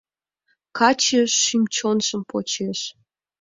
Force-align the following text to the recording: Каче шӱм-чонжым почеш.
Каче 0.77 1.21
шӱм-чонжым 1.41 2.21
почеш. 2.29 2.79